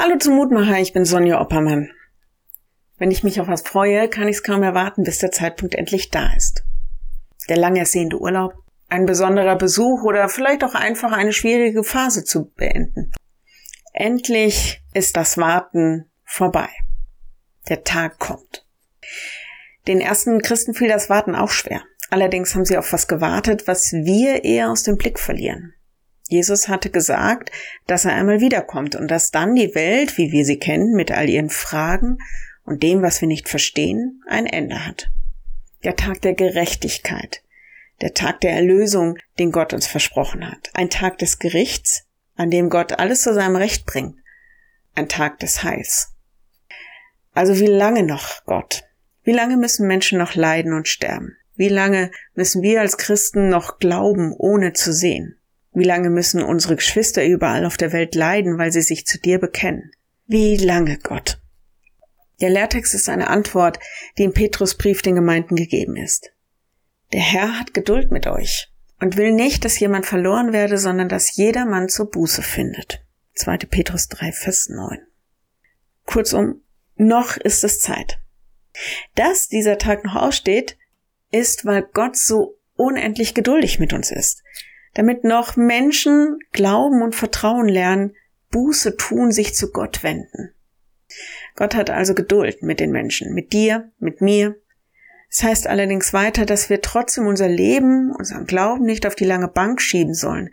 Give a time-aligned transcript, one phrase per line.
[0.00, 1.90] Hallo zum Mutmacher, ich bin Sonja Oppermann.
[2.98, 6.10] Wenn ich mich auf was freue, kann ich es kaum erwarten, bis der Zeitpunkt endlich
[6.10, 6.62] da ist.
[7.48, 8.54] Der lang ersehnte Urlaub,
[8.88, 13.10] ein besonderer Besuch oder vielleicht auch einfach eine schwierige Phase zu beenden.
[13.92, 16.68] Endlich ist das Warten vorbei.
[17.68, 18.64] Der Tag kommt.
[19.88, 21.82] Den ersten Christen fiel das Warten auch schwer.
[22.08, 25.74] Allerdings haben sie auf was gewartet, was wir eher aus dem Blick verlieren.
[26.28, 27.50] Jesus hatte gesagt,
[27.86, 31.28] dass er einmal wiederkommt und dass dann die Welt, wie wir sie kennen, mit all
[31.28, 32.18] ihren Fragen
[32.64, 35.10] und dem, was wir nicht verstehen, ein Ende hat.
[35.84, 37.42] Der Tag der Gerechtigkeit,
[38.02, 42.04] der Tag der Erlösung, den Gott uns versprochen hat, ein Tag des Gerichts,
[42.36, 44.18] an dem Gott alles zu seinem Recht bringt,
[44.94, 46.14] ein Tag des Heils.
[47.32, 48.82] Also wie lange noch, Gott?
[49.22, 51.36] Wie lange müssen Menschen noch leiden und sterben?
[51.54, 55.37] Wie lange müssen wir als Christen noch glauben, ohne zu sehen?
[55.78, 59.38] Wie lange müssen unsere Geschwister überall auf der Welt leiden, weil sie sich zu dir
[59.38, 59.92] bekennen?
[60.26, 61.40] Wie lange, Gott?
[62.40, 63.78] Der Lehrtext ist eine Antwort,
[64.18, 66.32] die im Petrusbrief den Gemeinden gegeben ist.
[67.12, 71.36] Der Herr hat Geduld mit euch und will nicht, dass jemand verloren werde, sondern dass
[71.36, 73.06] jedermann zur Buße findet.
[73.36, 73.58] 2.
[73.58, 74.98] Petrus 3, Vers 9.
[76.06, 76.60] Kurzum,
[76.96, 78.18] noch ist es Zeit.
[79.14, 80.76] Dass dieser Tag noch aussteht,
[81.30, 84.42] ist, weil Gott so unendlich geduldig mit uns ist
[84.98, 88.16] damit noch Menschen glauben und vertrauen lernen,
[88.50, 90.52] Buße tun, sich zu Gott wenden.
[91.54, 94.56] Gott hat also Geduld mit den Menschen, mit dir, mit mir.
[95.30, 99.46] Es heißt allerdings weiter, dass wir trotzdem unser Leben, unseren Glauben nicht auf die lange
[99.46, 100.50] Bank schieben sollen.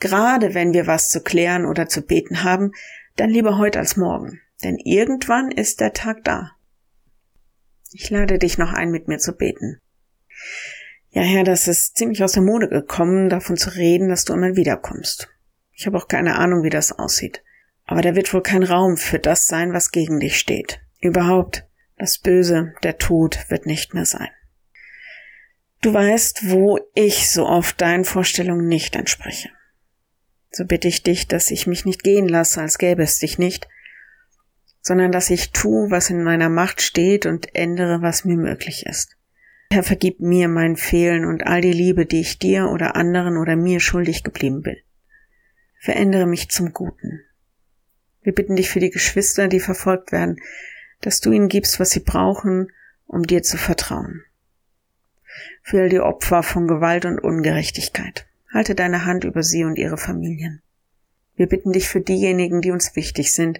[0.00, 2.72] Gerade wenn wir was zu klären oder zu beten haben,
[3.14, 4.40] dann lieber heute als morgen.
[4.64, 6.50] Denn irgendwann ist der Tag da.
[7.92, 9.80] Ich lade dich noch ein, mit mir zu beten.
[11.14, 14.56] Ja, Herr, das ist ziemlich aus der Mode gekommen, davon zu reden, dass du einmal
[14.56, 15.28] wiederkommst.
[15.70, 17.44] Ich habe auch keine Ahnung, wie das aussieht.
[17.84, 20.80] Aber da wird wohl kein Raum für das sein, was gegen dich steht.
[21.00, 24.28] Überhaupt, das Böse, der Tod wird nicht mehr sein.
[25.82, 29.50] Du weißt, wo ich so oft deinen Vorstellungen nicht entspreche.
[30.50, 33.68] So bitte ich dich, dass ich mich nicht gehen lasse, als gäbe es dich nicht,
[34.80, 39.16] sondern dass ich tue, was in meiner Macht steht und ändere, was mir möglich ist.
[39.74, 43.56] Herr, vergib mir mein Fehlen und all die Liebe, die ich dir oder anderen oder
[43.56, 44.76] mir schuldig geblieben bin.
[45.80, 47.22] Verändere mich zum Guten.
[48.22, 50.40] Wir bitten dich für die Geschwister, die verfolgt werden,
[51.00, 52.70] dass du ihnen gibst, was sie brauchen,
[53.08, 54.22] um dir zu vertrauen.
[55.64, 58.28] Für all die Opfer von Gewalt und Ungerechtigkeit.
[58.52, 60.62] Halte deine Hand über sie und ihre Familien.
[61.34, 63.58] Wir bitten dich für diejenigen, die uns wichtig sind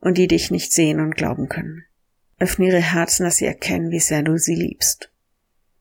[0.00, 1.86] und die dich nicht sehen und glauben können.
[2.38, 5.10] Öffne ihre Herzen, dass sie erkennen, wie sehr du sie liebst.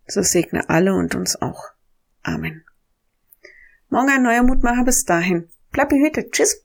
[0.08, 1.72] So segne alle und uns auch.
[2.24, 2.64] Amen.
[3.90, 5.50] Morgen ein neuer Mutmacher bis dahin.
[5.72, 6.32] Bleib behütet.
[6.32, 6.65] Tschüss.